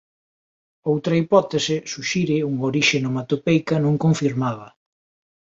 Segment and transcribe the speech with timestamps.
[0.91, 4.67] Outra hipótese suxire unha orixe onomatopeica non confirmada.